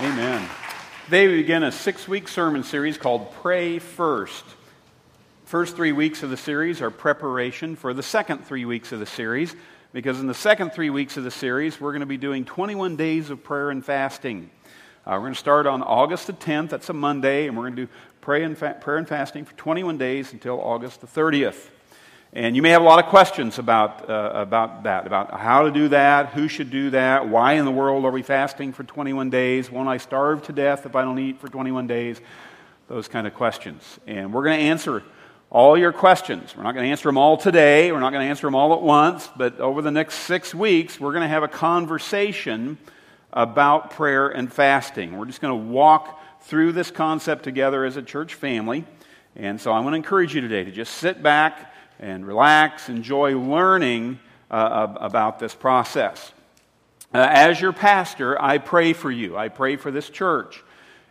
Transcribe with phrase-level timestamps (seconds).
[0.00, 0.48] Amen.
[1.06, 4.44] Today we begin a six week sermon series called Pray First.
[5.44, 9.06] First three weeks of the series are preparation for the second three weeks of the
[9.06, 9.56] series,
[9.92, 12.94] because in the second three weeks of the series, we're going to be doing 21
[12.94, 14.50] days of prayer and fasting.
[15.04, 17.74] Uh, we're going to start on August the 10th, that's a Monday, and we're going
[17.74, 21.70] to do pray and fa- prayer and fasting for 21 days until August the 30th.
[22.34, 25.70] And you may have a lot of questions about, uh, about that, about how to
[25.70, 29.30] do that, who should do that, why in the world are we fasting for 21
[29.30, 29.70] days?
[29.70, 32.20] Won't I starve to death if I don't eat for 21 days?
[32.86, 33.98] Those kind of questions.
[34.06, 35.02] And we're going to answer
[35.48, 36.54] all your questions.
[36.54, 38.74] We're not going to answer them all today, we're not going to answer them all
[38.74, 42.76] at once, but over the next six weeks, we're going to have a conversation
[43.32, 45.16] about prayer and fasting.
[45.16, 48.84] We're just going to walk through this concept together as a church family.
[49.34, 53.38] And so I want to encourage you today to just sit back and relax, enjoy
[53.38, 54.18] learning
[54.50, 56.32] uh, about this process.
[57.12, 59.36] Uh, as your pastor, I pray for you.
[59.36, 60.62] I pray for this church.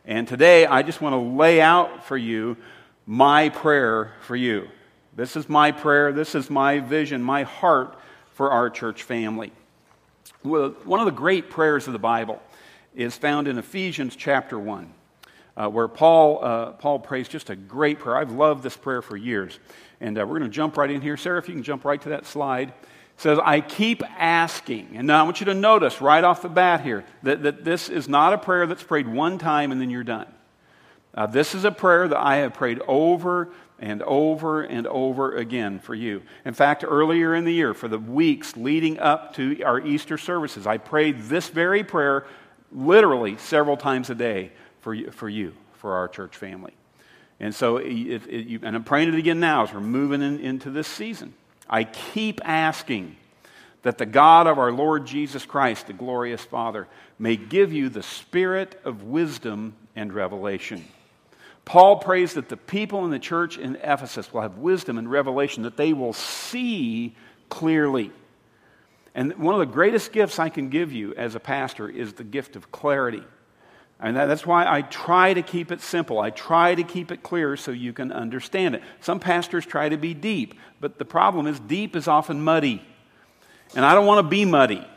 [0.05, 2.57] And today, I just want to lay out for you
[3.05, 4.68] my prayer for you.
[5.16, 6.12] This is my prayer.
[6.12, 7.98] This is my vision, my heart
[8.34, 9.51] for our church family.
[10.44, 12.41] Well, one of the great prayers of the Bible
[12.96, 14.94] is found in Ephesians chapter 1,
[15.58, 18.16] uh, where Paul, uh, Paul prays just a great prayer.
[18.16, 19.60] I've loved this prayer for years.
[20.00, 21.18] And uh, we're going to jump right in here.
[21.18, 22.70] Sarah, if you can jump right to that slide.
[22.70, 24.91] It says, I keep asking.
[24.94, 27.90] And now I want you to notice right off the bat here that, that this
[27.90, 30.28] is not a prayer that's prayed one time and then you're done.
[31.16, 35.80] Uh, this is a prayer that I have prayed over and over and over again
[35.80, 36.22] for you.
[36.46, 40.68] In fact, earlier in the year, for the weeks leading up to our Easter services,
[40.68, 42.28] I prayed this very prayer
[42.72, 44.52] literally several times a day
[44.88, 46.71] for you, for, you, for our church family.
[47.41, 50.88] And so, you, and I'm praying it again now as we're moving in, into this
[50.88, 51.34] season.
[51.70, 53.18] I keep asking
[53.82, 56.88] that the God of our Lord Jesus Christ, the glorious Father,
[57.20, 60.85] may give you the spirit of wisdom and revelation.
[61.66, 65.63] Paul prays that the people in the church in Ephesus will have wisdom and revelation,
[65.63, 67.13] that they will see
[67.50, 68.09] clearly.
[69.13, 72.23] And one of the greatest gifts I can give you as a pastor is the
[72.23, 73.25] gift of clarity.
[74.00, 76.19] And that's why I try to keep it simple.
[76.19, 78.84] I try to keep it clear so you can understand it.
[79.02, 82.84] Some pastors try to be deep, but the problem is deep is often muddy.
[83.75, 84.88] And I don't want to be muddy.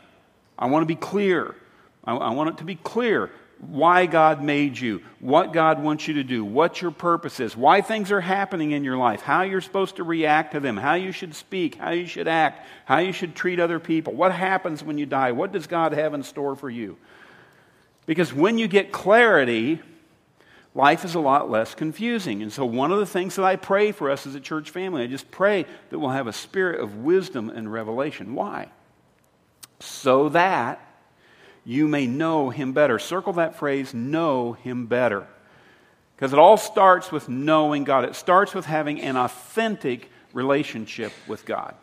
[0.57, 1.55] I want to be clear.
[2.03, 3.31] I, I want it to be clear
[3.61, 7.81] why God made you, what God wants you to do, what your purpose is, why
[7.81, 11.11] things are happening in your life, how you're supposed to react to them, how you
[11.11, 14.97] should speak, how you should act, how you should treat other people, what happens when
[14.97, 16.97] you die, what does God have in store for you.
[18.11, 19.79] Because when you get clarity,
[20.75, 22.41] life is a lot less confusing.
[22.41, 25.01] And so, one of the things that I pray for us as a church family,
[25.01, 28.35] I just pray that we'll have a spirit of wisdom and revelation.
[28.35, 28.67] Why?
[29.79, 30.85] So that
[31.63, 32.99] you may know him better.
[32.99, 35.25] Circle that phrase, know him better.
[36.17, 41.45] Because it all starts with knowing God, it starts with having an authentic relationship with
[41.45, 41.75] God.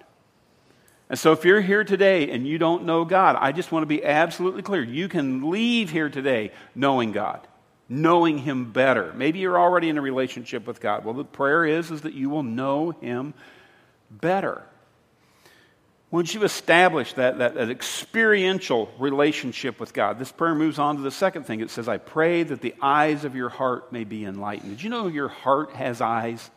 [1.11, 3.87] And so, if you're here today and you don't know God, I just want to
[3.87, 4.83] be absolutely clear.
[4.83, 7.47] You can leave here today knowing God,
[7.89, 9.13] knowing Him better.
[9.15, 11.05] Maybe you're already in a relationship with God.
[11.05, 13.33] Well, the prayer is, is that you will know Him
[14.11, 14.63] better.
[16.11, 21.03] Once you establish that, that, that experiential relationship with God, this prayer moves on to
[21.03, 21.61] the second thing.
[21.61, 24.71] It says, I pray that the eyes of your heart may be enlightened.
[24.71, 26.51] Did you know your heart has eyes?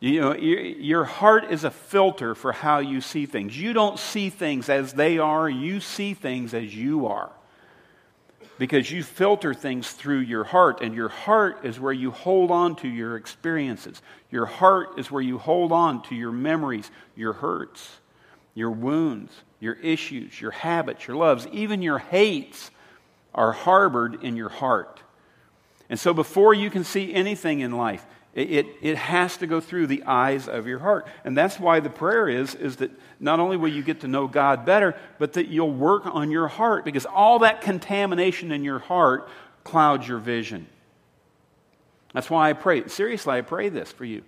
[0.00, 3.58] You know, your heart is a filter for how you see things.
[3.58, 7.30] You don't see things as they are, you see things as you are.
[8.58, 12.76] Because you filter things through your heart, and your heart is where you hold on
[12.76, 14.00] to your experiences.
[14.30, 17.98] Your heart is where you hold on to your memories, your hurts,
[18.54, 22.70] your wounds, your issues, your habits, your loves, even your hates
[23.34, 25.02] are harbored in your heart.
[25.88, 29.60] And so before you can see anything in life, it, it, it, has to go
[29.60, 31.06] through the eyes of your heart.
[31.24, 32.90] And that's why the prayer is, is that
[33.20, 36.48] not only will you get to know God better, but that you'll work on your
[36.48, 39.28] heart because all that contamination in your heart
[39.62, 40.66] clouds your vision.
[42.12, 42.88] That's why I pray.
[42.88, 44.22] Seriously, I pray this for you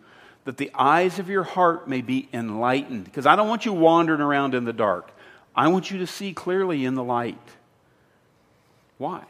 [0.47, 3.05] that the eyes of your heart may be enlightened.
[3.05, 5.11] Because I don't want you wandering around in the dark.
[5.55, 7.37] I want you to see clearly in the light.
[8.97, 9.25] Why?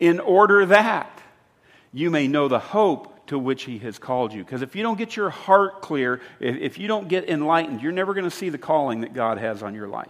[0.00, 1.22] In order that
[1.92, 4.44] you may know the hope to which He has called you.
[4.44, 8.14] Because if you don't get your heart clear, if, you don't get enlightened, you're never
[8.14, 10.08] going to see the calling that God has on your life.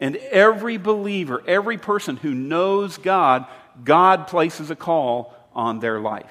[0.00, 3.46] And every believer, every person who knows God,
[3.84, 6.30] God places a call on their life.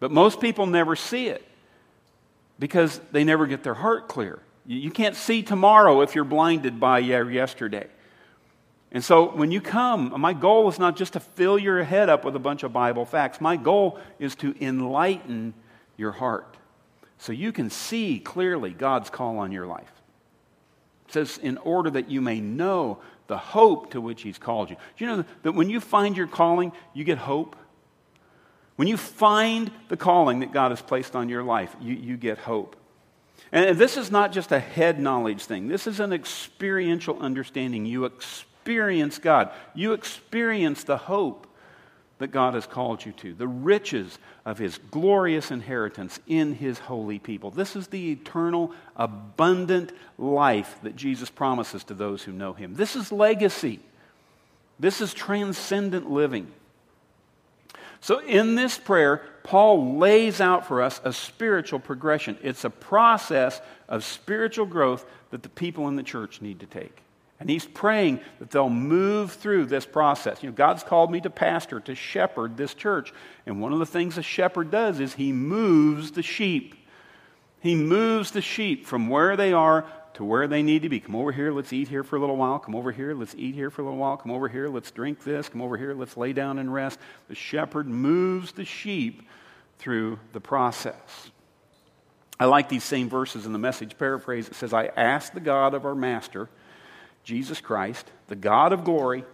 [0.00, 1.44] But most people never see it
[2.58, 4.40] because they never get their heart clear.
[4.66, 7.86] You can't see tomorrow if you're blinded by yesterday.
[8.92, 12.24] And so when you come, my goal is not just to fill your head up
[12.24, 13.40] with a bunch of Bible facts.
[13.40, 15.54] My goal is to enlighten
[15.96, 16.56] your heart
[17.18, 19.90] so you can see clearly God's call on your life.
[21.08, 24.76] It says, in order that you may know the hope to which He's called you.
[24.96, 27.56] Do you know that when you find your calling, you get hope?
[28.76, 32.38] When you find the calling that God has placed on your life, you, you get
[32.38, 32.76] hope.
[33.50, 37.84] And this is not just a head knowledge thing, this is an experiential understanding.
[37.84, 39.52] You experience experience God.
[39.74, 41.46] You experience the hope
[42.18, 47.20] that God has called you to, the riches of His glorious inheritance in His holy
[47.20, 47.52] people.
[47.52, 52.74] This is the eternal, abundant life that Jesus promises to those who know Him.
[52.74, 53.78] This is legacy.
[54.80, 56.50] This is transcendent living.
[58.00, 62.36] So, in this prayer, Paul lays out for us a spiritual progression.
[62.42, 67.02] It's a process of spiritual growth that the people in the church need to take.
[67.38, 70.42] And he's praying that they'll move through this process.
[70.42, 73.12] You know, God's called me to pastor, to shepherd this church.
[73.44, 76.74] And one of the things a shepherd does is he moves the sheep.
[77.60, 79.84] He moves the sheep from where they are
[80.14, 80.98] to where they need to be.
[80.98, 82.58] Come over here, let's eat here for a little while.
[82.58, 84.16] Come over here, let's eat here for a little while.
[84.16, 85.50] Come over here, let's drink this.
[85.50, 86.98] Come over here, let's lay down and rest.
[87.28, 89.28] The shepherd moves the sheep
[89.78, 91.30] through the process.
[92.40, 94.48] I like these same verses in the message paraphrase.
[94.48, 96.48] It says, I ask the God of our master
[97.26, 99.24] Jesus Christ, the God of glory,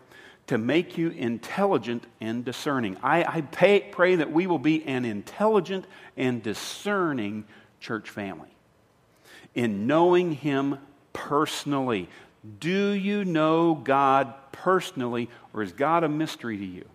[0.46, 2.96] to make you intelligent and discerning.
[3.02, 5.84] I, I pay, pray that we will be an intelligent
[6.16, 7.44] and discerning
[7.80, 8.48] church family
[9.54, 10.78] in knowing Him
[11.12, 12.08] personally.
[12.60, 16.86] Do you know God personally, or is God a mystery to you?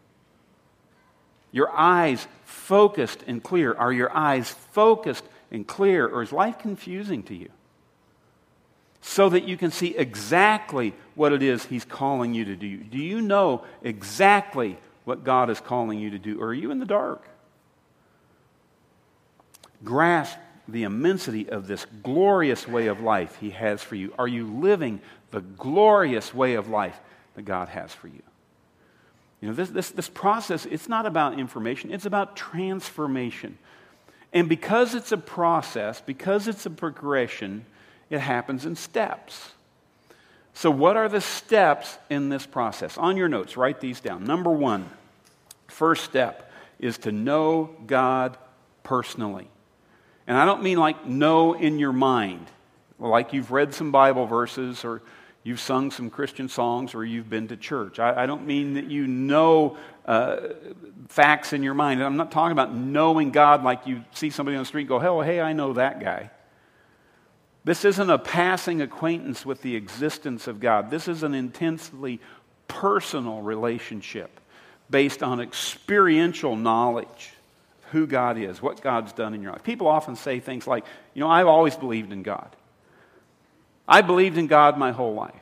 [1.52, 3.72] Your eyes focused and clear.
[3.76, 7.50] Are your eyes focused and clear, or is life confusing to you?
[9.08, 12.76] So that you can see exactly what it is He's calling you to do.
[12.78, 16.80] Do you know exactly what God is calling you to do, or are you in
[16.80, 17.26] the dark?
[19.82, 20.38] Grasp
[20.68, 24.14] the immensity of this glorious way of life He has for you.
[24.20, 25.00] Are you living
[25.32, 27.00] the glorious way of life
[27.36, 28.22] that God has for you?
[29.40, 33.58] You know, this, this, this process, it's not about information, it's about transformation.
[34.34, 37.66] And because it's a process, because it's a progression,
[38.10, 39.52] it happens in steps.
[40.54, 42.98] So, what are the steps in this process?
[42.98, 44.24] On your notes, write these down.
[44.24, 44.90] Number one,
[45.68, 48.38] first step is to know God
[48.84, 49.48] personally.
[50.26, 52.48] And I don't mean like know in your mind,
[53.00, 55.02] like you've read some Bible verses or
[55.44, 58.00] you've sung some Christian songs or you've been to church.
[58.00, 60.38] I, I don't mean that you know uh,
[61.08, 62.04] facts in your mind.
[62.04, 65.22] I'm not talking about knowing God like you see somebody on the street go, oh,
[65.22, 66.32] hey, I know that guy.
[67.68, 70.90] This isn't a passing acquaintance with the existence of God.
[70.90, 72.22] This is an intensely
[72.70, 74.40] personal relationship
[74.90, 77.34] based on experiential knowledge
[77.84, 79.64] of who God is, what God's done in your life.
[79.66, 82.56] People often say things like, you know, I've always believed in God.
[83.86, 85.34] I believed in God my whole life.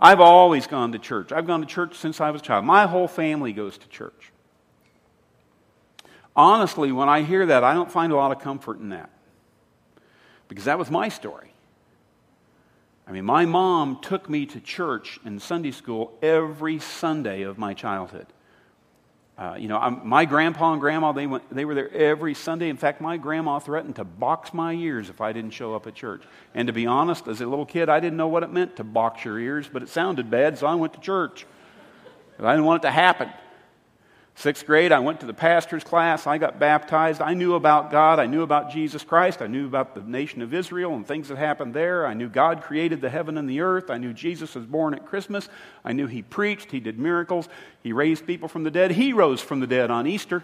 [0.00, 1.32] I've always gone to church.
[1.32, 2.64] I've gone to church since I was a child.
[2.64, 4.32] My whole family goes to church.
[6.34, 9.10] Honestly, when I hear that, I don't find a lot of comfort in that
[10.50, 11.54] because that was my story.
[13.06, 17.72] I mean, my mom took me to church and Sunday school every Sunday of my
[17.72, 18.26] childhood.
[19.38, 22.68] Uh, you know, I'm, my grandpa and grandma, they, went, they were there every Sunday.
[22.68, 25.94] In fact, my grandma threatened to box my ears if I didn't show up at
[25.94, 26.22] church.
[26.52, 28.84] And to be honest, as a little kid, I didn't know what it meant to
[28.84, 31.46] box your ears, but it sounded bad, so I went to church.
[32.40, 33.30] I didn't want it to happen.
[34.40, 36.26] Sixth grade, I went to the pastor's class.
[36.26, 37.20] I got baptized.
[37.20, 38.18] I knew about God.
[38.18, 39.42] I knew about Jesus Christ.
[39.42, 42.06] I knew about the nation of Israel and things that happened there.
[42.06, 43.90] I knew God created the heaven and the earth.
[43.90, 45.50] I knew Jesus was born at Christmas.
[45.84, 46.70] I knew He preached.
[46.72, 47.50] He did miracles.
[47.82, 48.92] He raised people from the dead.
[48.92, 50.42] He rose from the dead on Easter.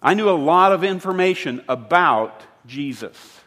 [0.00, 3.42] I knew a lot of information about Jesus.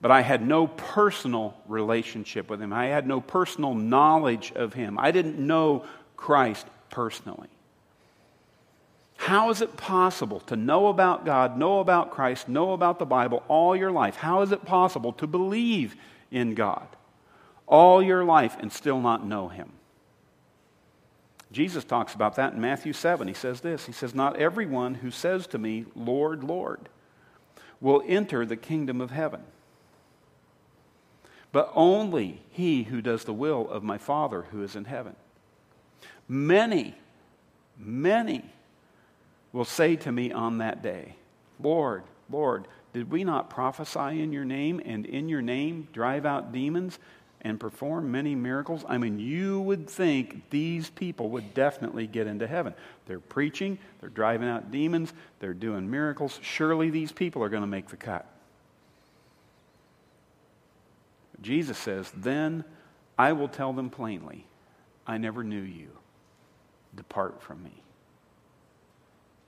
[0.00, 2.72] But I had no personal relationship with Him.
[2.72, 5.00] I had no personal knowledge of Him.
[5.00, 5.84] I didn't know
[6.16, 7.48] Christ personally.
[9.16, 13.42] How is it possible to know about God, know about Christ, know about the Bible
[13.48, 14.14] all your life?
[14.14, 15.96] How is it possible to believe
[16.30, 16.86] in God
[17.66, 19.72] all your life and still not know Him?
[21.50, 23.26] Jesus talks about that in Matthew 7.
[23.26, 26.88] He says this He says, Not everyone who says to me, Lord, Lord,
[27.80, 29.42] will enter the kingdom of heaven,
[31.50, 35.16] but only he who does the will of my Father who is in heaven.
[36.28, 36.94] Many,
[37.78, 38.44] many
[39.52, 41.16] will say to me on that day,
[41.60, 46.52] Lord, Lord, did we not prophesy in your name and in your name drive out
[46.52, 46.98] demons
[47.42, 48.84] and perform many miracles?
[48.88, 52.74] I mean, you would think these people would definitely get into heaven.
[53.06, 56.38] They're preaching, they're driving out demons, they're doing miracles.
[56.42, 58.26] Surely these people are going to make the cut.
[61.42, 62.64] Jesus says, Then
[63.18, 64.46] I will tell them plainly,
[65.06, 65.88] I never knew you.
[66.96, 67.82] Depart from me.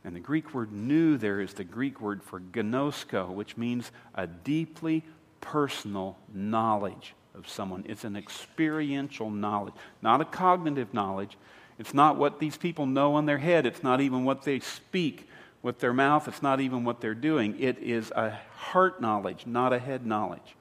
[0.04, 4.26] And the Greek word knew there is the Greek word for ginosko, which means a
[4.26, 5.04] deeply
[5.40, 7.84] personal knowledge of someone.
[7.88, 11.36] It's an experiential knowledge, not a cognitive knowledge.
[11.78, 13.66] It's not what these people know in their head.
[13.66, 15.28] It's not even what they speak
[15.60, 16.28] with their mouth.
[16.28, 17.60] It's not even what they're doing.
[17.60, 20.56] It is a heart knowledge, not a head knowledge.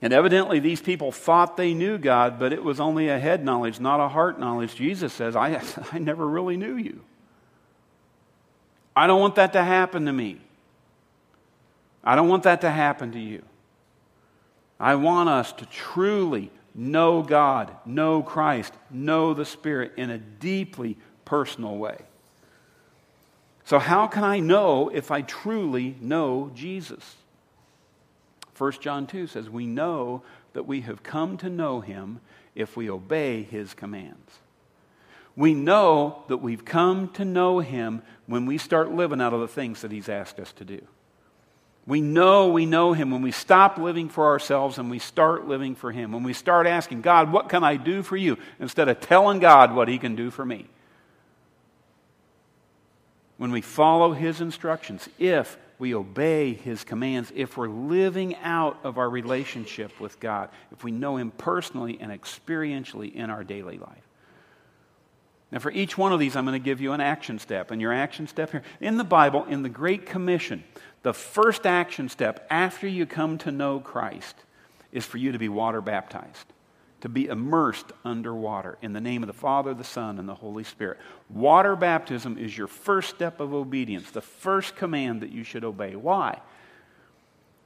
[0.00, 3.80] And evidently, these people thought they knew God, but it was only a head knowledge,
[3.80, 4.76] not a heart knowledge.
[4.76, 5.60] Jesus says, I,
[5.92, 7.00] I never really knew you.
[8.94, 10.40] I don't want that to happen to me.
[12.04, 13.42] I don't want that to happen to you.
[14.78, 20.96] I want us to truly know God, know Christ, know the Spirit in a deeply
[21.24, 21.98] personal way.
[23.64, 27.16] So, how can I know if I truly know Jesus?
[28.58, 30.22] 1 John 2 says, We know
[30.52, 32.20] that we have come to know him
[32.54, 34.38] if we obey his commands.
[35.36, 39.46] We know that we've come to know him when we start living out of the
[39.46, 40.80] things that he's asked us to do.
[41.86, 45.74] We know we know him when we stop living for ourselves and we start living
[45.74, 46.12] for him.
[46.12, 48.36] When we start asking, God, what can I do for you?
[48.58, 50.66] Instead of telling God what he can do for me.
[53.38, 58.98] When we follow his instructions, if we obey his commands, if we're living out of
[58.98, 64.08] our relationship with God, if we know him personally and experientially in our daily life.
[65.50, 67.70] Now, for each one of these, I'm going to give you an action step.
[67.70, 70.62] And your action step here, in the Bible, in the Great Commission,
[71.02, 74.36] the first action step after you come to know Christ
[74.92, 76.52] is for you to be water baptized
[77.00, 80.64] to be immersed underwater in the name of the Father, the Son, and the Holy
[80.64, 80.98] Spirit.
[81.28, 85.94] Water baptism is your first step of obedience, the first command that you should obey.
[85.94, 86.40] Why?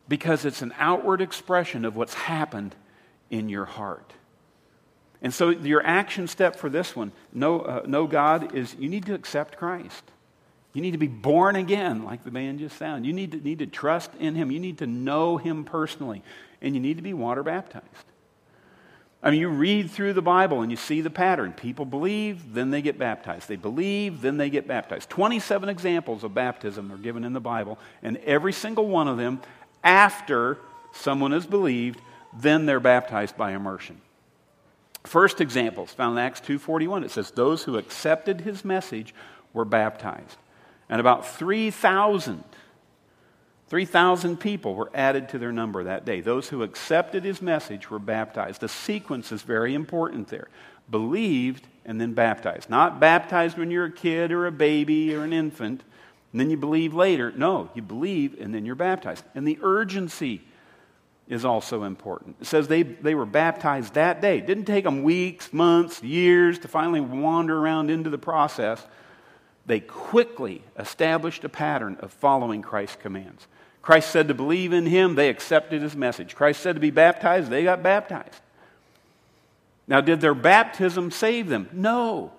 [0.09, 2.75] Because it's an outward expression of what's happened
[3.31, 4.12] in your heart.
[5.23, 9.15] And so, your action step for this one, know, uh, God, is you need to
[9.15, 10.03] accept Christ.
[10.75, 13.07] You need to be born again, like the band just sounded.
[13.07, 14.51] You need to, need to trust in Him.
[14.51, 16.23] You need to know Him personally.
[16.61, 18.12] And you need to be water baptized.
[19.23, 21.52] I mean, you read through the Bible and you see the pattern.
[21.52, 23.49] People believe, then they get baptized.
[23.49, 25.11] They believe, then they get baptized.
[25.11, 29.41] 27 examples of baptism are given in the Bible, and every single one of them,
[29.85, 30.59] after
[30.93, 32.00] someone has believed,
[32.37, 34.00] then they're baptized by immersion.
[35.05, 37.05] First example is found in Acts 2:41.
[37.05, 39.14] It says those who accepted his message
[39.52, 40.37] were baptized.
[40.88, 42.45] And about 3,000
[43.73, 46.21] 3,000 people were added to their number that day.
[46.21, 48.61] Those who accepted his message were baptized.
[48.61, 50.49] The sequence is very important there.
[50.91, 52.69] Believed and then baptized.
[52.69, 55.83] Not baptized when you're a kid or a baby or an infant,
[56.33, 57.33] and then you believe later.
[57.35, 59.25] No, you believe and then you're baptized.
[59.35, 60.43] And the urgency
[61.26, 62.37] is also important.
[62.43, 64.37] It says they, they were baptized that day.
[64.37, 68.87] It didn't take them weeks, months, years to finally wander around into the process.
[69.64, 73.49] They quickly established a pattern of following Christ's commands.
[73.83, 76.37] Christ said to believe in him, they accepted his message.
[76.37, 78.41] Christ said to be baptized, they got baptized.
[79.89, 81.69] Now, did their baptism save them?
[81.73, 82.33] No.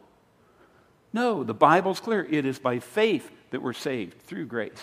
[1.11, 2.25] No, the Bible's clear.
[2.25, 4.81] It is by faith that we're saved through grace.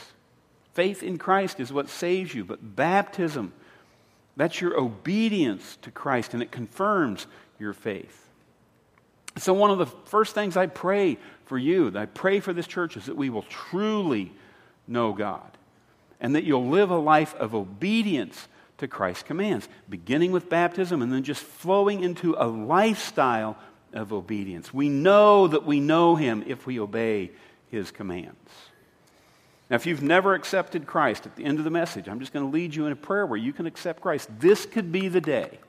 [0.75, 3.53] Faith in Christ is what saves you, but baptism,
[4.37, 7.27] that's your obedience to Christ, and it confirms
[7.59, 8.29] your faith.
[9.37, 12.67] So, one of the first things I pray for you, that I pray for this
[12.67, 14.33] church, is that we will truly
[14.87, 15.50] know God
[16.21, 18.49] and that you'll live a life of obedience
[18.79, 23.57] to Christ's commands, beginning with baptism and then just flowing into a lifestyle
[23.93, 24.73] of obedience.
[24.73, 27.31] We know that we know Him if we obey
[27.71, 28.37] His commands.
[29.69, 32.45] Now, if you've never accepted Christ at the end of the message, I'm just going
[32.45, 34.29] to lead you in a prayer where you can accept Christ.
[34.41, 35.61] This could be the day.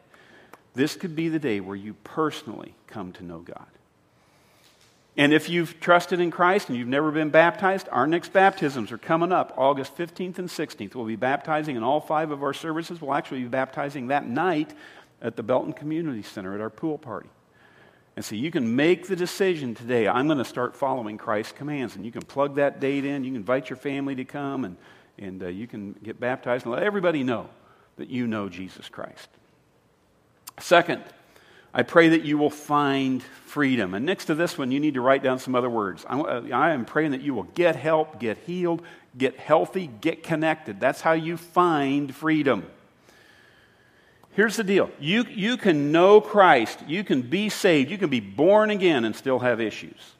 [0.73, 3.67] This could be the day where you personally come to know God.
[5.17, 8.97] And if you've trusted in Christ and you've never been baptized, our next baptisms are
[8.97, 10.95] coming up August 15th and 16th.
[10.95, 13.01] We'll be baptizing in all five of our services.
[13.01, 14.73] We'll actually be baptizing that night
[15.21, 17.29] at the Belton Community Center at our pool party.
[18.15, 21.95] And so you can make the decision today I'm going to start following Christ's commands.
[21.95, 23.23] And you can plug that date in.
[23.23, 24.77] You can invite your family to come and,
[25.17, 27.49] and uh, you can get baptized and let everybody know
[27.97, 29.29] that you know Jesus Christ.
[30.59, 31.03] Second,
[31.73, 33.93] I pray that you will find freedom.
[33.93, 36.05] And next to this one, you need to write down some other words.
[36.07, 38.81] I, uh, I, am praying that you will get help, get healed,
[39.17, 40.79] get healthy, get connected.
[40.79, 42.65] That's how you find freedom.
[44.33, 48.21] Here's the deal you, you can know Christ, you can be saved, you can be
[48.21, 50.13] born again and still have issues.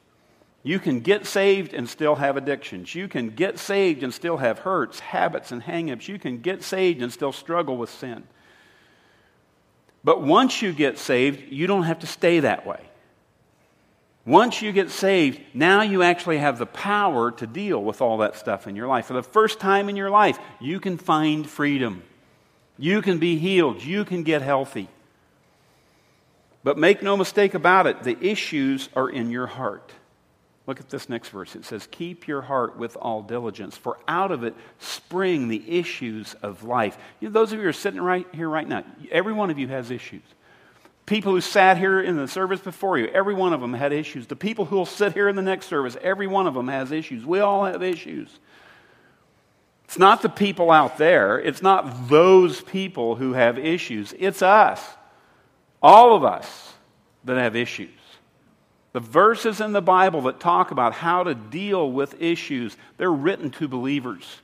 [0.64, 2.94] You can get saved and still have addictions.
[2.94, 6.06] You can get saved and still have hurts, habits, and hangups.
[6.06, 8.22] You can get saved and still struggle with sin.
[10.04, 12.80] But once you get saved, you don't have to stay that way.
[14.24, 18.36] Once you get saved, now you actually have the power to deal with all that
[18.36, 19.06] stuff in your life.
[19.06, 22.04] For the first time in your life, you can find freedom.
[22.78, 23.82] You can be healed.
[23.82, 24.88] You can get healthy.
[26.64, 29.92] But make no mistake about it, the issues are in your heart.
[30.66, 31.56] Look at this next verse.
[31.56, 36.34] It says, Keep your heart with all diligence, for out of it spring the issues
[36.34, 36.96] of life.
[37.20, 39.58] You know, those of you who are sitting right here right now, every one of
[39.58, 40.22] you has issues.
[41.04, 44.28] People who sat here in the service before you, every one of them had issues.
[44.28, 46.92] The people who will sit here in the next service, every one of them has
[46.92, 47.26] issues.
[47.26, 48.38] We all have issues.
[49.84, 54.82] It's not the people out there, it's not those people who have issues, it's us,
[55.82, 56.72] all of us,
[57.24, 57.90] that have issues.
[58.92, 63.50] The verses in the Bible that talk about how to deal with issues, they're written
[63.52, 64.40] to believers.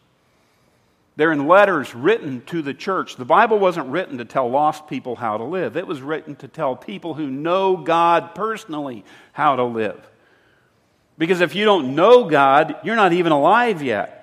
[1.16, 3.16] They're in letters written to the church.
[3.16, 6.48] The Bible wasn't written to tell lost people how to live, it was written to
[6.48, 10.00] tell people who know God personally how to live.
[11.18, 14.17] Because if you don't know God, you're not even alive yet.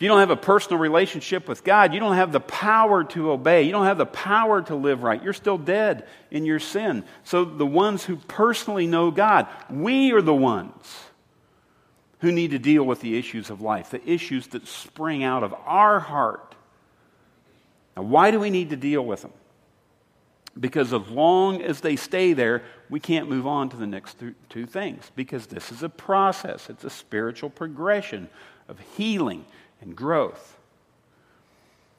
[0.00, 3.32] If you don't have a personal relationship with God, you don't have the power to
[3.32, 3.64] obey.
[3.64, 5.22] You don't have the power to live right.
[5.22, 7.04] You're still dead in your sin.
[7.22, 10.86] So, the ones who personally know God, we are the ones
[12.20, 15.52] who need to deal with the issues of life, the issues that spring out of
[15.66, 16.54] our heart.
[17.94, 19.34] Now, why do we need to deal with them?
[20.58, 24.16] Because as long as they stay there, we can't move on to the next
[24.48, 28.30] two things because this is a process, it's a spiritual progression
[28.66, 29.44] of healing
[29.80, 30.58] and growth.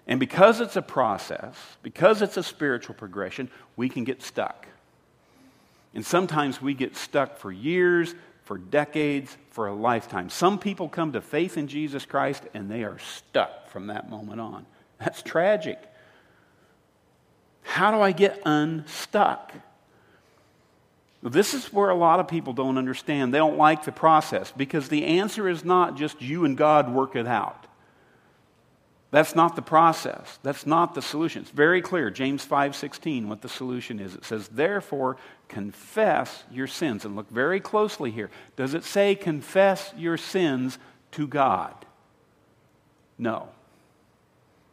[0.07, 4.67] And because it's a process, because it's a spiritual progression, we can get stuck.
[5.93, 10.29] And sometimes we get stuck for years, for decades, for a lifetime.
[10.29, 14.41] Some people come to faith in Jesus Christ and they are stuck from that moment
[14.41, 14.65] on.
[14.99, 15.79] That's tragic.
[17.63, 19.53] How do I get unstuck?
[21.23, 23.34] This is where a lot of people don't understand.
[23.34, 27.15] They don't like the process because the answer is not just you and God work
[27.15, 27.67] it out.
[29.12, 30.39] That's not the process.
[30.41, 31.41] That's not the solution.
[31.41, 34.15] It's very clear, James 5:16, what the solution is.
[34.15, 35.17] It says, "Therefore,
[35.50, 38.32] confess your sins." And look very closely here.
[38.56, 40.80] Does it say confess your sins
[41.12, 41.86] to God?
[43.17, 43.50] No.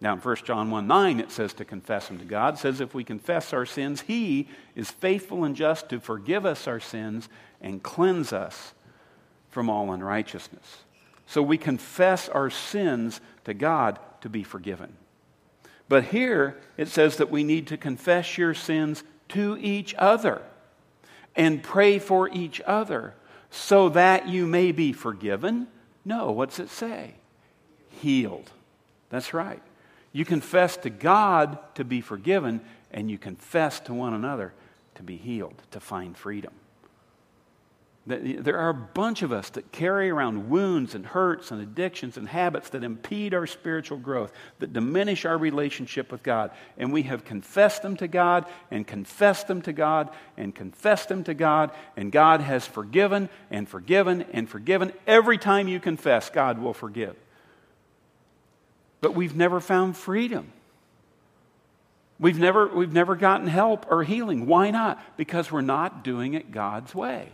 [0.00, 2.54] Now in 1 John 1 9, it says to confess them to God.
[2.54, 6.68] It says if we confess our sins, He is faithful and just to forgive us
[6.68, 7.28] our sins
[7.60, 8.72] and cleanse us
[9.50, 10.84] from all unrighteousness.
[11.26, 14.94] So we confess our sins to God to be forgiven.
[15.88, 20.42] But here it says that we need to confess your sins to each other
[21.34, 23.14] and pray for each other
[23.50, 25.68] so that you may be forgiven.
[26.04, 27.14] No, what's it say?
[27.90, 28.50] Healed.
[29.10, 29.62] That's right.
[30.12, 34.52] You confess to God to be forgiven, and you confess to one another
[34.96, 36.52] to be healed, to find freedom.
[38.08, 42.26] There are a bunch of us that carry around wounds and hurts and addictions and
[42.26, 46.50] habits that impede our spiritual growth, that diminish our relationship with God.
[46.78, 51.22] And we have confessed them to God and confessed them to God and confessed them
[51.24, 51.70] to God.
[51.98, 54.94] And God has forgiven and forgiven and forgiven.
[55.06, 57.14] Every time you confess, God will forgive.
[59.02, 60.50] But we've never found freedom.
[62.18, 64.46] We've never, we've never gotten help or healing.
[64.46, 64.98] Why not?
[65.18, 67.32] Because we're not doing it God's way.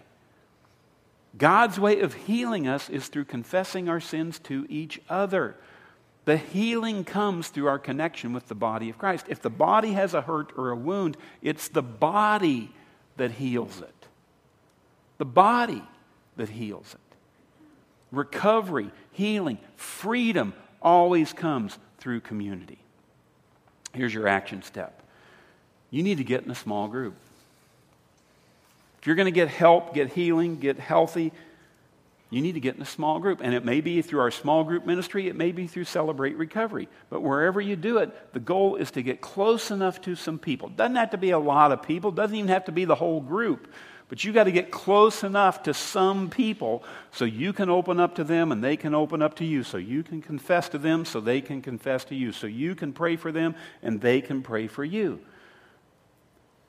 [1.37, 5.57] God's way of healing us is through confessing our sins to each other.
[6.25, 9.27] The healing comes through our connection with the body of Christ.
[9.29, 12.71] If the body has a hurt or a wound, it's the body
[13.17, 14.07] that heals it.
[15.19, 15.83] The body
[16.37, 17.17] that heals it.
[18.11, 22.79] Recovery, healing, freedom always comes through community.
[23.93, 25.01] Here's your action step
[25.91, 27.15] you need to get in a small group.
[29.05, 31.31] If you're going to get help, get healing, get healthy,
[32.31, 33.41] you need to get in a small group.
[33.43, 36.89] And it may be through our small group ministry, it may be through Celebrate Recovery.
[37.11, 40.71] But wherever you do it, the goal is to get close enough to some people.
[40.71, 43.21] Doesn't have to be a lot of people, doesn't even have to be the whole
[43.21, 43.71] group.
[44.09, 48.15] But you got to get close enough to some people so you can open up
[48.15, 49.65] to them and they can open up to you.
[49.65, 52.33] So you can confess to them so they can confess to you.
[52.33, 55.21] So you can pray for them and they can pray for you.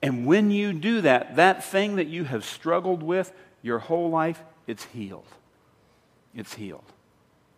[0.02, 3.32] And when you do that, that thing that you have struggled with
[3.62, 5.26] your whole life, it's healed.
[6.36, 6.84] It's healed.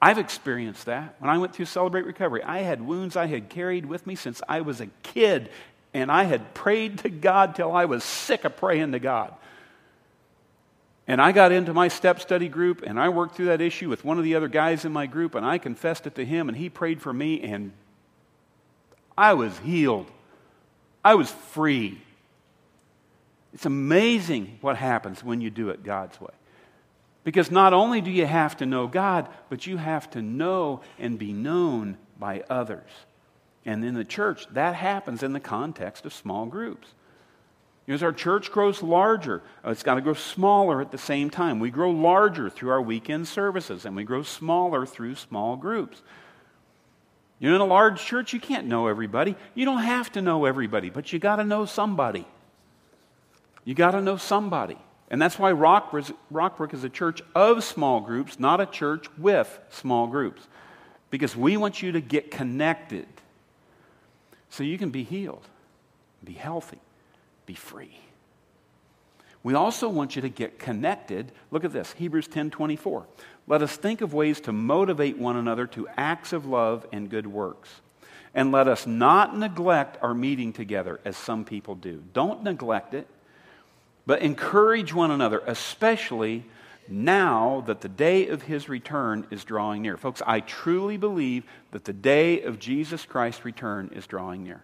[0.01, 1.15] I've experienced that.
[1.19, 4.41] When I went through Celebrate Recovery, I had wounds I had carried with me since
[4.47, 5.49] I was a kid,
[5.93, 9.33] and I had prayed to God till I was sick of praying to God.
[11.07, 14.05] And I got into my step study group, and I worked through that issue with
[14.05, 16.57] one of the other guys in my group, and I confessed it to him, and
[16.57, 17.71] he prayed for me, and
[19.17, 20.11] I was healed.
[21.03, 22.01] I was free.
[23.57, 26.29] It's amazing what happens when you do it God's way.
[27.23, 31.17] Because not only do you have to know God, but you have to know and
[31.17, 32.87] be known by others.
[33.65, 36.87] And in the church, that happens in the context of small groups.
[37.87, 41.59] As our church grows larger, uh, it's got to grow smaller at the same time.
[41.59, 46.03] We grow larger through our weekend services, and we grow smaller through small groups.
[47.39, 49.35] You're in a large church, you can't know everybody.
[49.55, 52.27] You don't have to know everybody, but you got to know somebody.
[53.67, 54.77] You got to know somebody.
[55.11, 60.07] And that's why Rockbrook is a church of small groups, not a church with small
[60.07, 60.47] groups.
[61.09, 63.07] Because we want you to get connected
[64.49, 65.45] so you can be healed,
[66.23, 66.79] be healthy,
[67.45, 67.99] be free.
[69.43, 71.33] We also want you to get connected.
[71.51, 73.05] Look at this, Hebrews 10:24.
[73.47, 77.27] Let us think of ways to motivate one another to acts of love and good
[77.27, 77.81] works.
[78.33, 82.01] And let us not neglect our meeting together as some people do.
[82.13, 83.07] Don't neglect it.
[84.07, 86.45] But encourage one another, especially
[86.87, 89.97] now that the day of his return is drawing near.
[89.97, 94.63] Folks, I truly believe that the day of Jesus Christ's return is drawing near.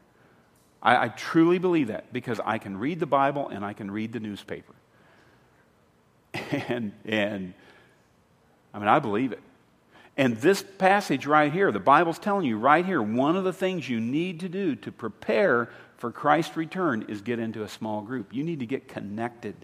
[0.81, 4.13] I, I, truly believe that because I can read the Bible and I can read
[4.13, 4.73] the newspaper.
[6.51, 7.53] And, and
[8.73, 9.41] I mean, I believe it.
[10.15, 13.89] And this passage right here, the Bible's telling you right here, one of the things
[13.89, 15.69] you need to do to prepare
[16.03, 18.33] for Christ's return is get into a small group.
[18.33, 19.55] You need to get connected.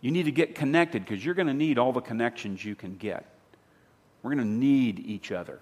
[0.00, 2.96] You need to get connected because you're going to need all the connections you can
[2.96, 3.24] get.
[4.20, 5.60] We're going to need each other.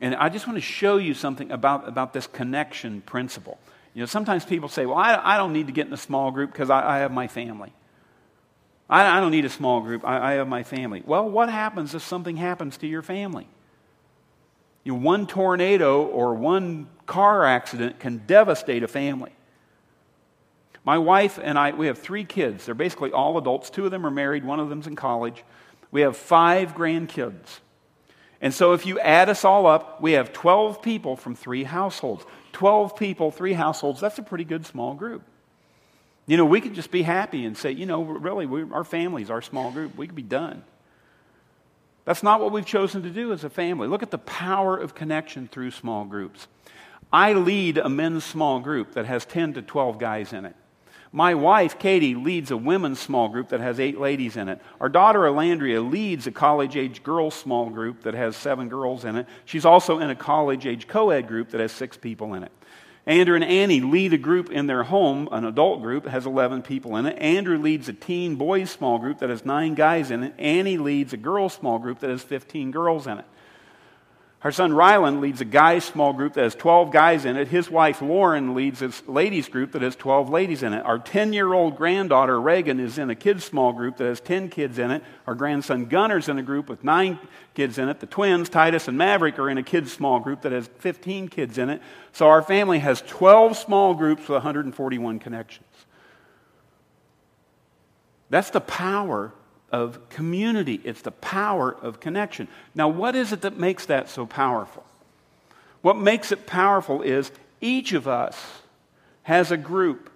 [0.00, 3.58] And I just want to show you something about, about this connection principle.
[3.94, 6.30] You know, sometimes people say, well, I, I don't need to get in a small
[6.30, 7.72] group because I, I, have my family.
[8.88, 10.04] I, I, don't need a small group.
[10.04, 11.02] I, I have my family.
[11.04, 13.48] Well, what happens if something happens to your family?
[14.90, 19.30] You know, one tornado or one car accident can devastate a family.
[20.84, 22.66] My wife and I, we have three kids.
[22.66, 23.70] They're basically all adults.
[23.70, 25.44] Two of them are married, one of them's in college.
[25.92, 27.60] We have five grandkids.
[28.40, 32.24] And so if you add us all up, we have 12 people from three households.
[32.50, 35.22] 12 people, three households, that's a pretty good small group.
[36.26, 39.30] You know, we could just be happy and say, you know, really, we, our family's
[39.30, 39.96] our small group.
[39.96, 40.64] We could be done.
[42.04, 43.88] That's not what we've chosen to do as a family.
[43.88, 46.48] Look at the power of connection through small groups.
[47.12, 50.56] I lead a men's small group that has 10 to 12 guys in it.
[51.12, 54.60] My wife, Katie, leads a women's small group that has eight ladies in it.
[54.80, 59.16] Our daughter, Alandria, leads a college age girls small group that has seven girls in
[59.16, 59.26] it.
[59.44, 62.52] She's also in a college age co ed group that has six people in it.
[63.06, 66.96] Andrew and Annie lead a group in their home, an adult group, has 11 people
[66.96, 67.18] in it.
[67.18, 70.34] Andrew leads a teen boys small group that has nine guys in it.
[70.38, 73.24] Annie leads a girls small group that has 15 girls in it.
[74.40, 77.48] Her son Ryland leads a guys' small group that has 12 guys in it.
[77.48, 80.82] His wife Lauren leads a ladies' group that has 12 ladies in it.
[80.86, 84.48] Our 10 year old granddaughter Reagan is in a kids' small group that has 10
[84.48, 85.04] kids in it.
[85.26, 87.18] Our grandson Gunner's in a group with nine
[87.52, 88.00] kids in it.
[88.00, 91.58] The twins, Titus and Maverick, are in a kids' small group that has 15 kids
[91.58, 91.82] in it.
[92.12, 95.66] So our family has 12 small groups with 141 connections.
[98.30, 99.34] That's the power
[99.72, 102.48] of community, it's the power of connection.
[102.74, 104.84] Now, what is it that makes that so powerful?
[105.82, 107.30] What makes it powerful is
[107.60, 108.36] each of us
[109.22, 110.10] has a group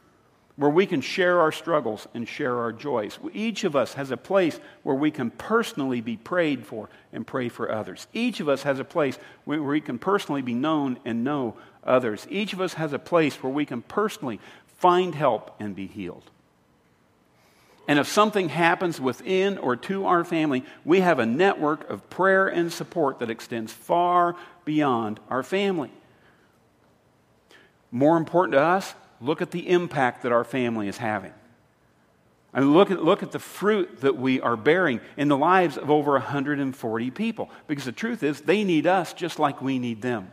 [0.56, 3.18] where we can share our struggles and share our joys.
[3.32, 7.48] Each of us has a place where we can personally be prayed for and pray
[7.48, 8.06] for others.
[8.12, 12.26] Each of us has a place where we can personally be known and know others.
[12.30, 14.38] Each of us has a place where we can personally
[14.78, 16.30] find help and be healed.
[17.86, 22.48] And if something happens within or to our family, we have a network of prayer
[22.48, 25.90] and support that extends far beyond our family.
[27.90, 31.32] More important to us, look at the impact that our family is having.
[32.54, 35.90] And look at, look at the fruit that we are bearing in the lives of
[35.90, 37.50] over 140 people.
[37.66, 40.30] Because the truth is, they need us just like we need them.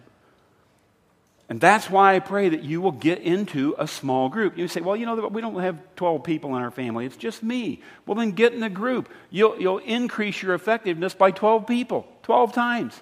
[1.52, 4.58] And that's why I pray that you will get into a small group.
[4.58, 7.44] You say, well, you know, we don't have 12 people in our family, it's just
[7.44, 7.82] me.
[8.06, 9.10] Well, then get in a group.
[9.30, 13.02] You'll, you'll increase your effectiveness by 12 people, 12 times.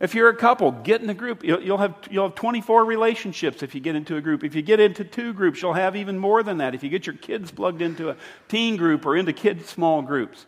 [0.00, 1.44] If you're a couple, get in a group.
[1.44, 4.42] You'll, you'll, have, you'll have 24 relationships if you get into a group.
[4.42, 6.74] If you get into two groups, you'll have even more than that.
[6.74, 8.16] If you get your kids plugged into a
[8.48, 10.46] teen group or into kids' small groups.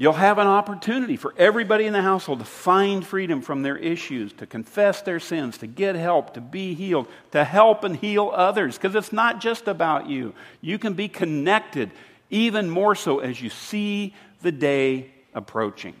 [0.00, 4.32] You'll have an opportunity for everybody in the household to find freedom from their issues,
[4.34, 8.78] to confess their sins, to get help, to be healed, to help and heal others,
[8.78, 10.34] because it's not just about you.
[10.60, 11.90] You can be connected
[12.30, 15.96] even more so as you see the day approaching.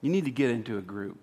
[0.00, 1.18] You need to get into a group.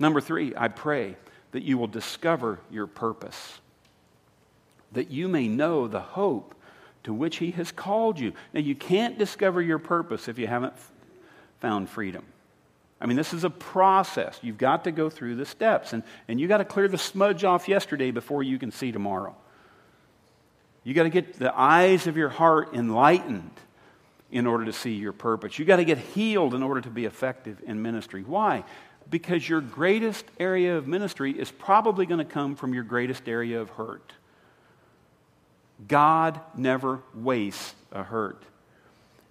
[0.00, 1.14] Number three, I pray
[1.52, 3.60] that you will discover your purpose,
[4.90, 6.56] that you may know the hope
[7.04, 8.32] to which He has called you.
[8.52, 10.74] Now, you can't discover your purpose if you haven't
[11.60, 12.24] found freedom.
[13.00, 14.38] I mean, this is a process.
[14.42, 17.44] You've got to go through the steps, and, and you've got to clear the smudge
[17.44, 19.34] off yesterday before you can see tomorrow.
[20.84, 23.52] You've got to get the eyes of your heart enlightened
[24.30, 25.58] in order to see your purpose.
[25.58, 28.22] You've got to get healed in order to be effective in ministry.
[28.22, 28.64] Why?
[29.08, 33.60] Because your greatest area of ministry is probably going to come from your greatest area
[33.60, 34.12] of hurt.
[35.88, 38.42] God never wastes a hurt.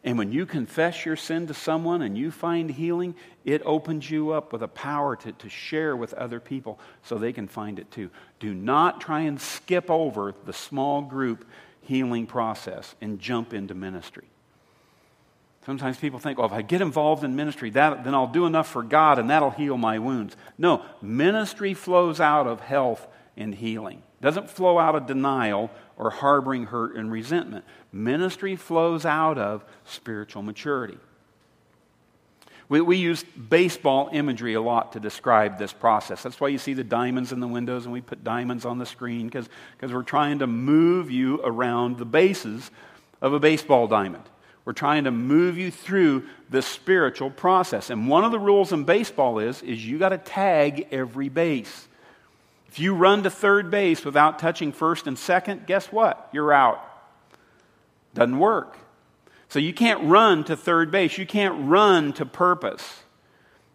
[0.04, 4.32] And when you confess your sin to someone and you find healing, it opens you
[4.32, 7.92] up with a power to, to share with other people so they can find it
[7.92, 8.10] too.
[8.40, 11.46] Do not try and skip over the small group
[11.82, 14.26] healing process and jump into ministry.
[15.66, 18.70] Sometimes people think, well, if I get involved in ministry, that, then I'll do enough
[18.70, 20.38] for God and that'll heal my wounds.
[20.58, 24.02] No, ministry flows out of health and healing.
[24.22, 27.66] Doesn't flow out of denial or harboring hurt and resentment.
[27.92, 30.98] Ministry flows out of spiritual maturity.
[32.70, 36.22] We, we use baseball imagery a lot to describe this process.
[36.22, 38.86] That's why you see the diamonds in the windows and we put diamonds on the
[38.86, 39.50] screen because
[39.82, 42.70] we're trying to move you around the bases
[43.22, 44.24] of a baseball diamond.
[44.66, 47.90] We're trying to move you through the spiritual process.
[47.90, 51.88] And one of the rules in baseball is, is you got to tag every base.
[52.72, 56.30] If you run to third base without touching first and second, guess what?
[56.32, 56.80] You're out.
[58.14, 58.78] Doesn't work.
[59.48, 61.18] So you can't run to third base.
[61.18, 63.04] You can't run to purpose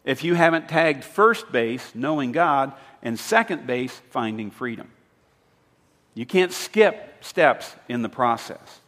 [0.05, 4.89] if you haven't tagged first base, knowing God, and second base, finding freedom.
[6.15, 8.81] You can't skip steps in the process.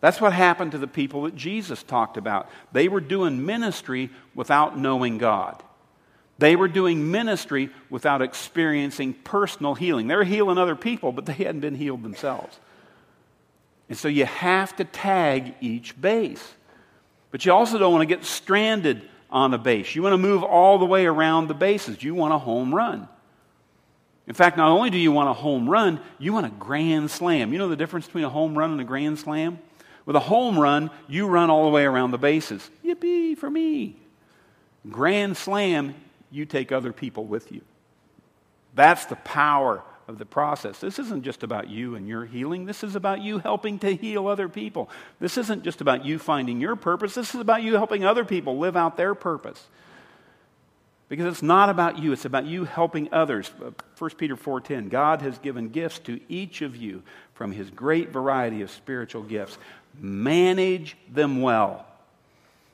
[0.00, 2.50] That's what happened to the people that Jesus talked about.
[2.72, 5.62] They were doing ministry without knowing God.
[6.38, 10.06] They were doing ministry without experiencing personal healing.
[10.06, 12.58] They were healing other people, but they hadn't been healed themselves.
[13.88, 16.54] And so you have to tag each base.
[17.30, 19.94] But you also don't want to get stranded on a base.
[19.94, 22.02] You want to move all the way around the bases.
[22.02, 23.08] You want a home run.
[24.26, 27.52] In fact, not only do you want a home run, you want a grand slam.
[27.52, 29.58] You know the difference between a home run and a grand slam?
[30.04, 32.70] With a home run, you run all the way around the bases.
[32.84, 33.96] Yippee for me.
[34.88, 35.94] Grand slam,
[36.30, 37.62] you take other people with you.
[38.74, 40.80] That's the power of the process.
[40.80, 42.64] This isn't just about you and your healing.
[42.64, 44.88] This is about you helping to heal other people.
[45.20, 47.14] This isn't just about you finding your purpose.
[47.14, 49.66] This is about you helping other people live out their purpose.
[51.08, 53.50] Because it's not about you, it's about you helping others.
[53.62, 57.02] Uh, 1 Peter 4:10 God has given gifts to each of you
[57.34, 59.56] from his great variety of spiritual gifts.
[59.98, 61.87] Manage them well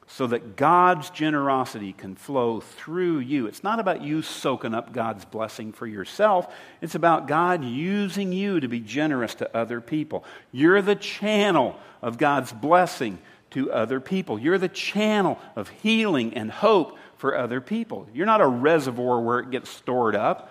[0.07, 3.47] so that God's generosity can flow through you.
[3.47, 8.61] It's not about you soaking up God's blessing for yourself, it's about God using you
[8.61, 10.25] to be generous to other people.
[10.53, 13.19] You're the channel of God's blessing
[13.51, 18.09] to other people, you're the channel of healing and hope for other people.
[18.13, 20.51] You're not a reservoir where it gets stored up.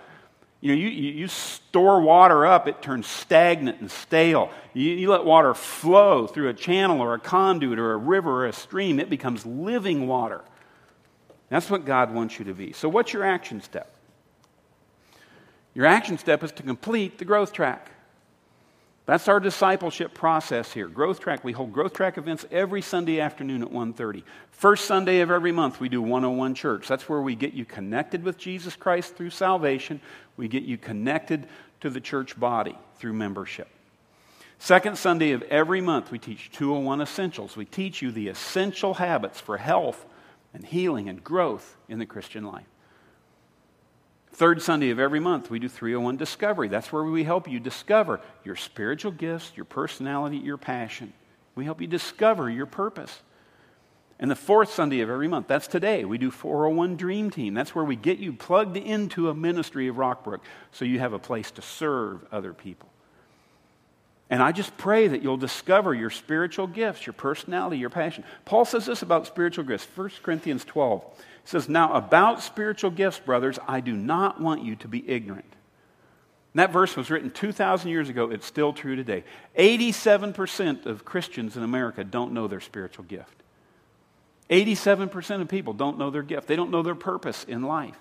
[0.63, 4.49] You know, you, you store water up, it turns stagnant and stale.
[4.73, 8.47] You, you let water flow through a channel or a conduit or a river or
[8.47, 10.39] a stream, it becomes living water.
[11.49, 12.71] That's what God wants you to be.
[12.71, 13.93] So, what's your action step?
[15.73, 17.91] Your action step is to complete the growth track.
[19.05, 20.87] That's our discipleship process here.
[20.87, 24.23] Growth Track, we hold Growth Track events every Sunday afternoon at 1:30.
[24.51, 26.87] First Sunday of every month we do 101 church.
[26.87, 29.99] That's where we get you connected with Jesus Christ through salvation.
[30.37, 31.47] We get you connected
[31.81, 33.67] to the church body through membership.
[34.57, 37.57] Second Sunday of every month we teach 201 essentials.
[37.57, 40.05] We teach you the essential habits for health
[40.53, 42.67] and healing and growth in the Christian life.
[44.33, 46.67] Third Sunday of every month, we do 301 Discovery.
[46.67, 51.13] That's where we help you discover your spiritual gifts, your personality, your passion.
[51.53, 53.21] We help you discover your purpose.
[54.19, 57.53] And the fourth Sunday of every month, that's today, we do 401 Dream Team.
[57.53, 60.39] That's where we get you plugged into a ministry of Rockbrook
[60.71, 62.89] so you have a place to serve other people.
[64.33, 68.23] And I just pray that you'll discover your spiritual gifts, your personality, your passion.
[68.45, 71.03] Paul says this about spiritual gifts, 1 Corinthians 12.
[71.15, 75.45] He says, Now about spiritual gifts, brothers, I do not want you to be ignorant.
[75.45, 78.31] And that verse was written 2,000 years ago.
[78.31, 79.23] It's still true today.
[79.55, 83.43] 87% of Christians in America don't know their spiritual gift.
[84.49, 87.99] 87% of people don't know their gift, they don't know their purpose in life.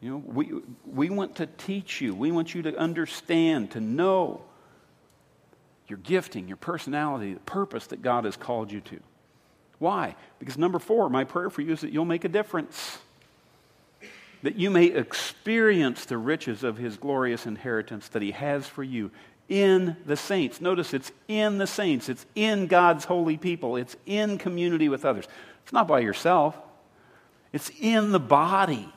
[0.00, 0.52] You know, we,
[0.84, 4.42] we want to teach you, we want you to understand, to know
[5.88, 9.00] your gifting, your personality, the purpose that God has called you to.
[9.78, 10.14] Why?
[10.38, 12.98] Because number four, my prayer for you is that you'll make a difference.
[14.42, 19.10] That you may experience the riches of his glorious inheritance that he has for you
[19.48, 20.60] in the saints.
[20.60, 25.26] Notice it's in the saints, it's in God's holy people, it's in community with others.
[25.62, 26.56] It's not by yourself,
[27.52, 28.92] it's in the body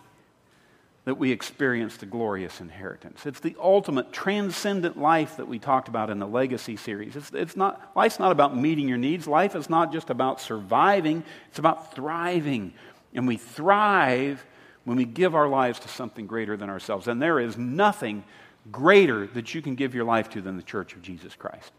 [1.09, 3.25] that we experience the glorious inheritance.
[3.25, 7.15] It's the ultimate transcendent life that we talked about in the legacy series.
[7.15, 9.27] It's, it's not, life's not about meeting your needs.
[9.27, 12.75] Life is not just about surviving, it's about thriving.
[13.15, 14.45] And we thrive
[14.83, 17.07] when we give our lives to something greater than ourselves.
[17.07, 18.23] And there is nothing
[18.71, 21.71] greater that you can give your life to than the church of Jesus Christ.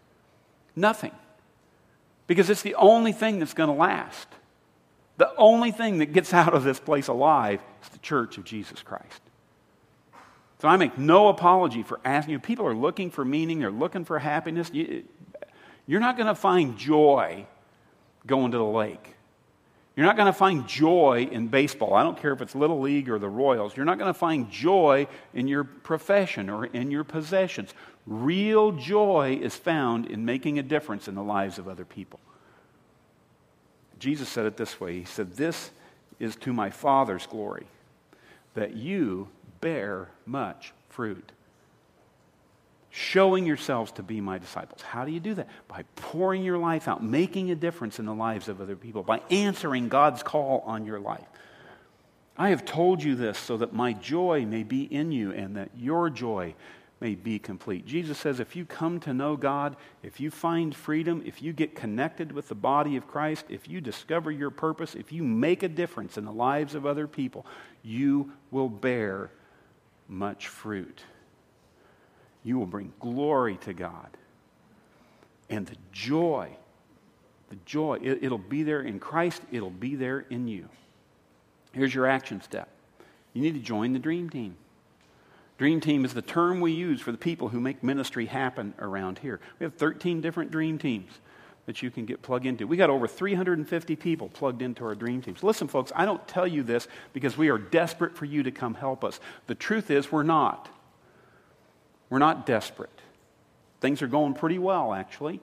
[0.75, 1.13] Nothing.
[2.27, 4.27] Because it's the only thing that's going to last.
[5.21, 8.83] The only thing that gets out of this place alive is the church of Jesus
[8.83, 9.21] Christ.
[10.61, 12.39] So I make no apology for asking you.
[12.39, 14.71] People are looking for meaning, they're looking for happiness.
[14.73, 15.05] You,
[15.87, 17.47] you're not going to find joy
[18.27, 19.15] going to the lake.
[19.95, 21.93] You're not going to find joy in baseball.
[21.93, 23.77] I don't care if it's Little League or the Royals.
[23.77, 27.75] You're not going to find joy in your profession or in your possessions.
[28.07, 32.21] Real joy is found in making a difference in the lives of other people.
[34.01, 35.71] Jesus said it this way He said, This
[36.19, 37.67] is to my Father's glory,
[38.55, 39.29] that you
[39.61, 41.31] bear much fruit.
[42.93, 44.83] Showing yourselves to be my disciples.
[44.83, 45.49] How do you do that?
[45.69, 49.21] By pouring your life out, making a difference in the lives of other people, by
[49.31, 51.27] answering God's call on your life.
[52.37, 55.71] I have told you this so that my joy may be in you and that
[55.77, 56.55] your joy
[57.01, 57.87] may be complete.
[57.87, 61.75] Jesus says if you come to know God, if you find freedom, if you get
[61.75, 65.69] connected with the body of Christ, if you discover your purpose, if you make a
[65.69, 67.47] difference in the lives of other people,
[67.83, 69.31] you will bear
[70.09, 71.03] much fruit.
[72.43, 74.09] You will bring glory to God.
[75.49, 76.51] And the joy,
[77.49, 80.69] the joy, it, will be there in Christ, it'll be there in you.
[81.73, 82.69] Here's your action step
[83.33, 84.57] you need to join the dream team.
[85.61, 89.19] Dream team is the term we use for the people who make ministry happen around
[89.19, 89.41] here.
[89.59, 91.13] We have 13 different dream teams
[91.67, 92.67] that you can get plugged into.
[92.67, 95.43] We got over 350 people plugged into our dream teams.
[95.43, 98.73] Listen, folks, I don't tell you this because we are desperate for you to come
[98.73, 99.21] help us.
[99.49, 100.71] The truth is, we're not.
[102.09, 102.89] We're not desperate.
[103.83, 105.41] Things are going pretty well, actually.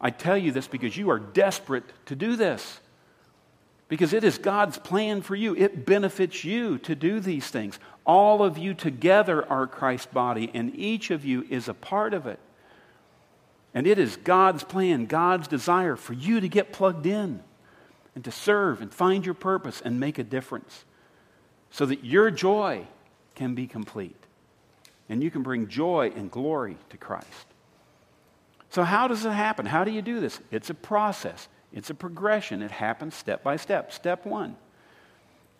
[0.00, 2.80] I tell you this because you are desperate to do this
[3.88, 5.54] because it is God's plan for you.
[5.56, 7.78] It benefits you to do these things.
[8.08, 12.26] All of you together are Christ's body, and each of you is a part of
[12.26, 12.40] it.
[13.74, 17.42] And it is God's plan, God's desire for you to get plugged in
[18.14, 20.86] and to serve and find your purpose and make a difference
[21.70, 22.86] so that your joy
[23.34, 24.16] can be complete
[25.10, 27.46] and you can bring joy and glory to Christ.
[28.70, 29.66] So, how does it happen?
[29.66, 30.40] How do you do this?
[30.50, 31.46] It's a process.
[31.74, 32.62] It's a progression.
[32.62, 33.92] It happens step by step.
[33.92, 34.56] Step one,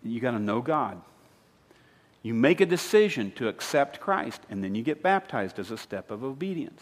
[0.03, 0.99] you got to know God.
[2.21, 6.11] You make a decision to accept Christ, and then you get baptized as a step
[6.11, 6.81] of obedience.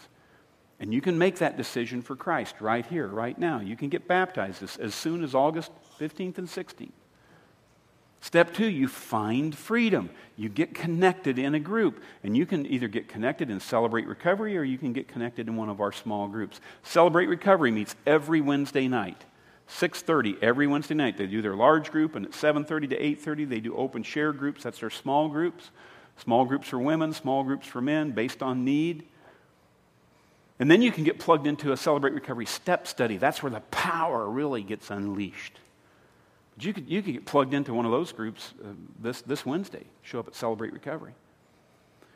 [0.80, 3.60] And you can make that decision for Christ right here, right now.
[3.60, 6.90] You can get baptized as, as soon as August 15th and 16th.
[8.20, 10.10] Step two, you find freedom.
[10.36, 12.02] You get connected in a group.
[12.24, 15.56] And you can either get connected in Celebrate Recovery or you can get connected in
[15.56, 16.60] one of our small groups.
[16.82, 19.24] Celebrate Recovery meets every Wednesday night.
[19.68, 21.16] 6.30 every wednesday night.
[21.16, 24.62] They do their large group and at 7.30 to 8.30 they do open share groups.
[24.62, 25.70] That's their small groups.
[26.16, 29.06] Small groups for women small groups for men based on need.
[30.58, 33.16] And then you can get plugged into a celebrate recovery step study.
[33.16, 35.60] That's where the power really gets unleashed.
[36.60, 39.84] You could, you could get plugged into one of those groups uh, this, this Wednesday,
[40.02, 41.14] show up at Celebrate Recovery.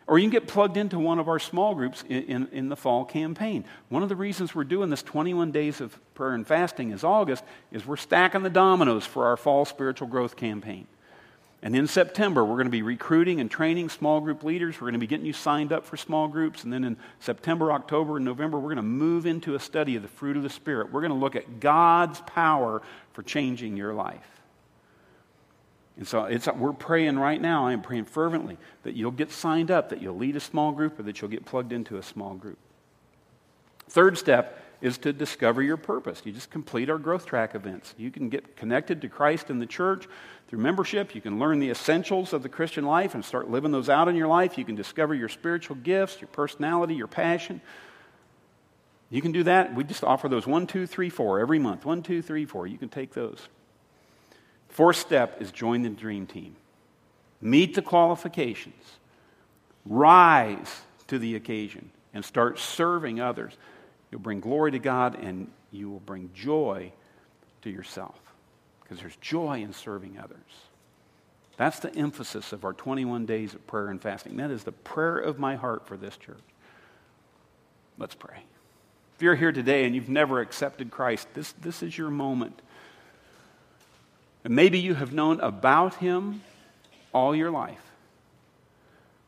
[0.07, 2.77] Or you can get plugged into one of our small groups in, in, in, the
[2.77, 3.65] fall campaign.
[3.89, 7.45] One of the reasons we're doing this 21 days of prayer and fasting is August
[7.71, 10.87] is we're stacking the dominoes for our fall spiritual growth campaign.
[11.65, 14.81] And in September, we're going to be recruiting and training small group leaders.
[14.81, 16.65] We're going to be getting you signed up for small groups.
[16.65, 20.03] And then in September, October, and November, we're going to move into a study of
[20.03, 20.93] the fruit of the Spirit.
[20.93, 24.42] We're going to look at God's power for changing your life.
[25.97, 26.27] And so
[26.57, 27.67] we're praying right now.
[27.67, 30.99] I am praying fervently that you'll get signed up, that you'll lead a small group,
[30.99, 32.59] or that you'll get plugged into a small group.
[33.89, 36.23] Third step is to discover your purpose.
[36.25, 37.95] You just complete our growth track events.
[37.99, 40.09] You can get connected to Christ and the church
[40.49, 41.15] through membership.
[41.15, 44.17] You can learn the essentials of the Christian life and start living those out in
[44.17, 44.59] your life.
[44.59, 47.61] You can discover your spiritual gifts, your personality, your passion.
[49.11, 49.75] You can do that.
[49.75, 51.85] We just offer those one, two, three, four every month.
[51.85, 52.67] One, two, three, four.
[52.67, 53.47] You can take those.
[54.73, 56.57] Fourth step is join the dream team.
[57.41, 58.85] Meet the qualifications.
[59.85, 63.53] Rise to the occasion and start serving others.
[64.11, 66.93] You'll bring glory to God and you will bring joy
[67.63, 68.19] to yourself
[68.83, 70.39] because there's joy in serving others.
[71.59, 74.39] That's the emphasis of our 21 days of prayer and fasting.
[74.39, 76.39] That is the prayer of my heart for this church.
[77.99, 78.39] Let's pray.
[79.17, 82.63] If you're here today and you've never accepted Christ, this, this is your moment.
[84.45, 86.43] And maybe you have known about him
[87.13, 87.81] all your life.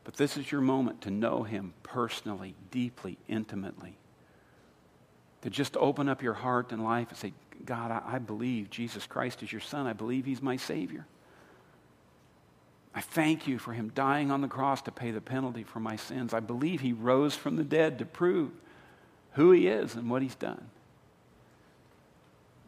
[0.03, 3.97] But this is your moment to know him personally, deeply, intimately.
[5.41, 7.33] To just open up your heart and life and say,
[7.65, 9.87] God, I, I believe Jesus Christ is your son.
[9.87, 11.05] I believe he's my Savior.
[12.93, 15.95] I thank you for him dying on the cross to pay the penalty for my
[15.97, 16.33] sins.
[16.33, 18.51] I believe he rose from the dead to prove
[19.33, 20.69] who he is and what he's done.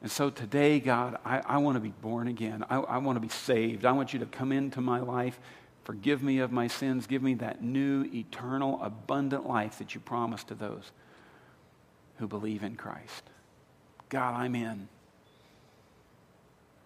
[0.01, 2.63] And so today, God, I, I want to be born again.
[2.69, 3.85] I, I want to be saved.
[3.85, 5.39] I want you to come into my life,
[5.83, 10.49] forgive me of my sins, give me that new, eternal, abundant life that you promised
[10.49, 10.91] to those
[12.17, 13.23] who believe in Christ.
[14.09, 14.87] God, I'm in.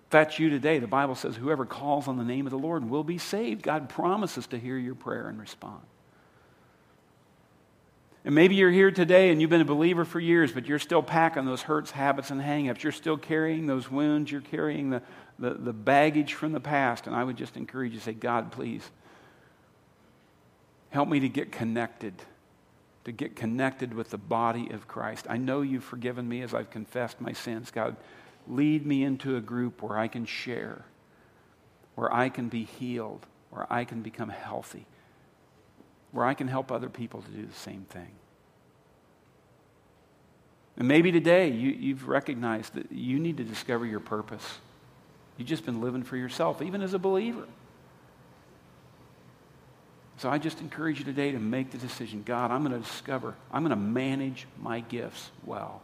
[0.05, 2.89] If that's you today, the Bible says whoever calls on the name of the Lord
[2.89, 3.62] will be saved.
[3.62, 5.82] God promises to hear your prayer and respond.
[8.24, 11.01] And maybe you're here today and you've been a believer for years, but you're still
[11.01, 12.84] packing those hurts, habits, and hangups.
[12.84, 14.32] You're still carrying those wounds.
[14.32, 15.01] You're carrying the,
[15.39, 17.07] the, the baggage from the past.
[17.07, 18.88] And I would just encourage you to say, God, please,
[20.91, 22.13] help me to get connected,
[23.05, 25.26] to get connected with the body of Christ.
[25.28, 27.72] I know you've forgiven me as I've confessed my sins.
[27.72, 27.95] God,
[28.47, 30.86] lead me into a group where I can share,
[31.95, 34.86] where I can be healed, where I can become healthy
[36.12, 38.12] where I can help other people to do the same thing.
[40.78, 44.59] And maybe today you, you've recognized that you need to discover your purpose.
[45.38, 47.45] You've just been living for yourself, even as a believer.
[50.18, 53.36] So I just encourage you today to make the decision God, I'm going to discover,
[53.51, 55.82] I'm going to manage my gifts well.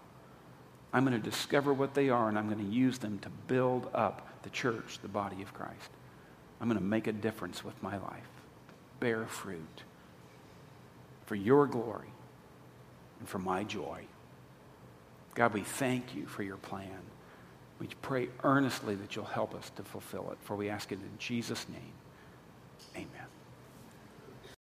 [0.93, 3.89] I'm going to discover what they are, and I'm going to use them to build
[3.93, 5.89] up the church, the body of Christ.
[6.61, 8.30] I'm going to make a difference with my life,
[8.99, 9.84] bear fruit
[11.28, 12.11] for your glory
[13.19, 14.05] and for my joy.
[15.36, 16.89] God, we thank you for your plan.
[17.80, 21.11] We pray earnestly that you'll help us to fulfill it, for we ask it in
[21.19, 21.93] Jesus' name.